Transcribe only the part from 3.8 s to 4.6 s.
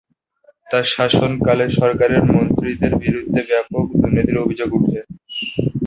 দুর্নীতির